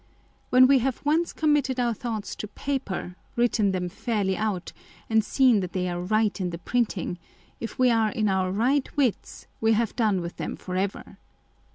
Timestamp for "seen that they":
5.23-5.87